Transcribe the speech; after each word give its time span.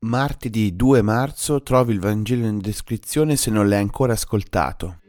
Martedì 0.00 0.76
2 0.76 1.02
marzo 1.02 1.60
trovi 1.60 1.92
il 1.92 1.98
Vangelo 1.98 2.46
in 2.46 2.58
descrizione 2.58 3.34
se 3.34 3.50
non 3.50 3.68
l'hai 3.68 3.80
ancora 3.80 4.12
ascoltato. 4.12 5.00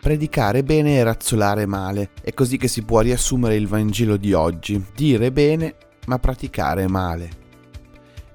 Predicare 0.00 0.62
bene 0.62 0.94
e 0.94 1.02
razzolare 1.02 1.66
male. 1.66 2.10
È 2.22 2.32
così 2.34 2.56
che 2.56 2.68
si 2.68 2.84
può 2.84 3.00
riassumere 3.00 3.56
il 3.56 3.66
Vangelo 3.66 4.16
di 4.16 4.32
oggi. 4.32 4.84
Dire 4.94 5.32
bene 5.32 5.74
ma 6.06 6.20
praticare 6.20 6.86
male. 6.86 7.30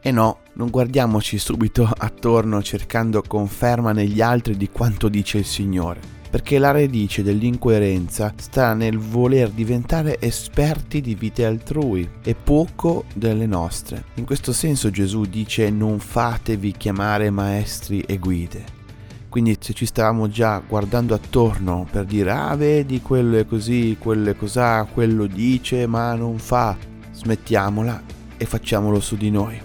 E 0.02 0.12
no, 0.12 0.40
non 0.56 0.70
guardiamoci 0.70 1.38
subito 1.38 1.86
attorno 1.86 2.62
cercando 2.62 3.22
conferma 3.26 3.94
negli 3.94 4.20
altri 4.20 4.58
di 4.58 4.70
quanto 4.70 5.08
dice 5.08 5.38
il 5.38 5.46
Signore 5.46 6.17
perché 6.30 6.60
la 6.60 6.72
radice 6.72 7.24
dell'incoerenza 7.24 8.34
sta 8.38 8.74
nel 8.74 8.98
voler 8.98 9.50
diventare 9.50 10.20
esperti 10.20 11.02
di 11.02 11.16
vite 11.16 11.46
altrui 11.46 12.08
e 12.24 12.36
poco 12.36 13.06
delle 13.14 13.46
nostre. 13.46 14.06
In 14.16 14.26
questo 14.26 14.52
senso 14.52 14.90
Gesù 14.90 15.26
dice 15.26 15.70
non 15.70 16.00
fatevi 16.00 16.74
chiamare 16.74 17.30
maestri 17.30 18.02
e 18.02 18.18
guide. 18.18 18.76
Quindi 19.30 19.58
se 19.60 19.74
ci 19.74 19.86
stavamo 19.86 20.30
già 20.30 20.62
guardando 20.66 21.14
attorno 21.14 21.88
per 21.90 22.06
dire 22.06 22.32
ah 22.32 22.56
vedi 22.56 23.02
quello 23.02 23.38
è 23.38 23.46
così, 23.46 23.96
quello 24.00 24.30
è 24.30 24.36
cos'ha, 24.36 24.88
quello 24.92 25.28
dice 25.28 25.86
ma 25.86 26.14
non 26.16 26.40
fa, 26.40 26.76
smettiamola 27.12 28.02
e 28.38 28.46
facciamolo 28.46 29.00
su 29.00 29.16
di 29.16 29.30
noi. 29.30 29.60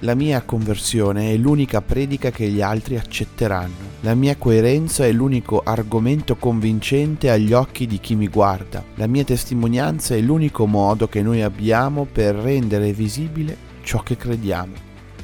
La 0.00 0.14
mia 0.14 0.42
conversione 0.42 1.32
è 1.32 1.36
l'unica 1.36 1.80
predica 1.80 2.30
che 2.30 2.48
gli 2.48 2.60
altri 2.60 2.98
accetteranno. 2.98 3.85
La 4.06 4.14
mia 4.14 4.36
coerenza 4.36 5.04
è 5.04 5.10
l'unico 5.10 5.62
argomento 5.64 6.36
convincente 6.36 7.28
agli 7.28 7.52
occhi 7.52 7.88
di 7.88 7.98
chi 7.98 8.14
mi 8.14 8.28
guarda. 8.28 8.84
La 8.94 9.08
mia 9.08 9.24
testimonianza 9.24 10.14
è 10.14 10.20
l'unico 10.20 10.64
modo 10.64 11.08
che 11.08 11.22
noi 11.22 11.42
abbiamo 11.42 12.04
per 12.04 12.36
rendere 12.36 12.92
visibile 12.92 13.56
ciò 13.82 14.04
che 14.04 14.16
crediamo. 14.16 14.74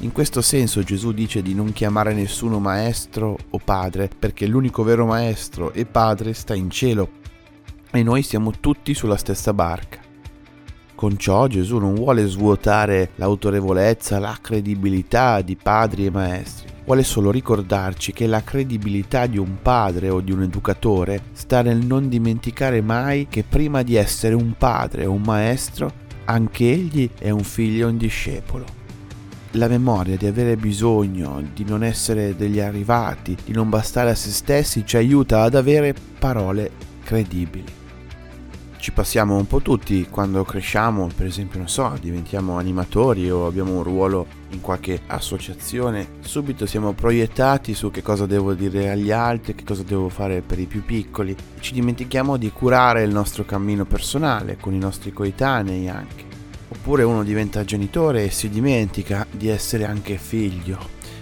In 0.01 0.11
questo 0.11 0.41
senso 0.41 0.83
Gesù 0.83 1.13
dice 1.13 1.41
di 1.41 1.55
non 1.55 1.71
chiamare 1.71 2.13
nessuno 2.13 2.59
maestro 2.59 3.37
o 3.51 3.57
padre, 3.63 4.09
perché 4.19 4.47
l'unico 4.47 4.83
vero 4.83 5.05
maestro 5.05 5.71
e 5.71 5.85
padre 5.85 6.33
sta 6.33 6.53
in 6.53 6.69
cielo 6.69 7.09
e 7.89 8.03
noi 8.03 8.21
siamo 8.21 8.51
tutti 8.59 8.93
sulla 8.93 9.15
stessa 9.15 9.53
barca. 9.53 9.99
Con 10.93 11.17
ciò 11.17 11.47
Gesù 11.47 11.77
non 11.77 11.93
vuole 11.95 12.25
svuotare 12.25 13.11
l'autorevolezza, 13.15 14.19
la 14.19 14.37
credibilità 14.41 15.39
di 15.39 15.55
padri 15.55 16.07
e 16.07 16.11
maestri, 16.11 16.72
vuole 16.85 17.03
solo 17.03 17.31
ricordarci 17.31 18.11
che 18.11 18.27
la 18.27 18.43
credibilità 18.43 19.25
di 19.25 19.37
un 19.37 19.61
padre 19.61 20.09
o 20.09 20.21
di 20.21 20.31
un 20.31 20.43
educatore 20.43 21.23
sta 21.31 21.61
nel 21.61 21.77
non 21.77 22.09
dimenticare 22.09 22.81
mai 22.81 23.27
che 23.29 23.43
prima 23.43 23.83
di 23.83 23.95
essere 23.95 24.35
un 24.35 24.53
padre 24.57 25.05
o 25.05 25.11
un 25.11 25.21
maestro, 25.21 25.91
anche 26.25 26.69
egli 26.69 27.09
è 27.17 27.29
un 27.29 27.43
figlio 27.43 27.87
e 27.87 27.91
un 27.91 27.97
discepolo. 27.97 28.65
La 29.51 29.67
memoria 29.67 30.17
di 30.17 30.25
avere 30.25 30.55
bisogno, 30.55 31.41
di 31.53 31.63
non 31.63 31.83
essere 31.83 32.35
degli 32.35 32.59
arrivati, 32.59 33.37
di 33.45 33.51
non 33.51 33.69
bastare 33.69 34.09
a 34.09 34.15
se 34.15 34.31
stessi 34.31 34.85
ci 34.85 34.97
aiuta 34.97 35.43
ad 35.43 35.53
avere 35.55 35.93
parole 36.17 36.71
credibili 37.03 37.81
ci 38.83 38.91
passiamo 38.91 39.37
un 39.37 39.47
po' 39.47 39.61
tutti. 39.61 40.07
Quando 40.09 40.43
cresciamo, 40.43 41.07
per 41.15 41.25
esempio, 41.25 41.57
non 41.57 41.69
so, 41.69 41.95
diventiamo 42.01 42.57
animatori 42.57 43.31
o 43.31 43.47
abbiamo 43.47 43.77
un 43.77 43.83
ruolo 43.83 44.27
in 44.49 44.59
qualche 44.59 45.03
associazione, 45.07 46.15
subito 46.19 46.65
siamo 46.65 46.91
proiettati 46.91 47.75
su 47.75 47.91
che 47.91 48.01
cosa 48.01 48.25
devo 48.25 48.53
dire 48.53 48.91
agli 48.91 49.09
altri, 49.09 49.55
che 49.55 49.63
cosa 49.63 49.83
devo 49.83 50.09
fare 50.09 50.41
per 50.41 50.59
i 50.59 50.65
più 50.65 50.83
piccoli. 50.83 51.33
Ci 51.61 51.71
dimentichiamo 51.71 52.35
di 52.35 52.51
curare 52.51 53.03
il 53.03 53.13
nostro 53.13 53.45
cammino 53.45 53.85
personale 53.85 54.57
con 54.59 54.73
i 54.73 54.79
nostri 54.79 55.13
coetanei 55.13 55.87
anche. 55.87 56.25
Oppure 56.67 57.03
uno 57.03 57.23
diventa 57.23 57.63
genitore 57.63 58.25
e 58.25 58.31
si 58.31 58.49
dimentica 58.49 59.25
di 59.31 59.47
essere 59.47 59.85
anche 59.85 60.17
figlio, 60.17 60.77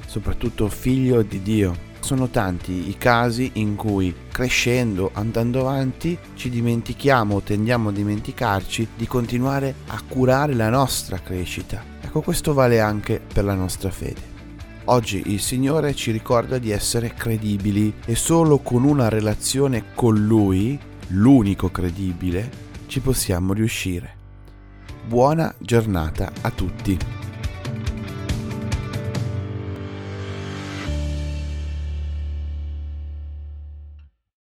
soprattutto 0.08 0.67
figlio 0.67 1.22
di 1.22 1.44
Dio 1.44 1.89
sono 2.12 2.28
tanti 2.28 2.90
i 2.90 2.98
casi 2.98 3.52
in 3.54 3.78
cui 3.78 4.14
crescendo, 4.34 5.11
andando 5.14 5.61
avanti, 5.61 6.17
ci 6.33 6.49
dimentichiamo, 6.49 7.39
tendiamo 7.39 7.88
a 7.88 7.94
dimenticarci 7.94 8.86
di 8.98 9.08
continuare 9.08 9.76
a 9.88 10.02
curare 10.05 10.54
la 10.54 10.67
nostra 10.67 11.21
crescita. 11.21 11.82
Ecco, 12.02 12.20
questo 12.20 12.54
vale 12.54 12.82
anche 12.82 13.21
per 13.21 13.45
la 13.45 13.54
nostra 13.54 13.92
fede. 13.92 14.20
Oggi 14.86 15.23
il 15.27 15.39
Signore 15.39 15.95
ci 15.95 16.11
ricorda 16.11 16.58
di 16.58 16.71
essere 16.71 17.14
credibili 17.14 17.94
e 18.05 18.16
solo 18.16 18.58
con 18.58 18.83
una 18.83 19.08
relazione 19.08 19.94
con 19.95 20.16
Lui, 20.16 20.77
l'unico 21.08 21.70
credibile, 21.70 22.50
ci 22.88 23.00
possiamo 23.00 23.54
riuscire. 23.54 24.17
Buona 25.08 25.55
giornata 25.60 26.30
a 26.42 26.52
tutti. 26.52 27.20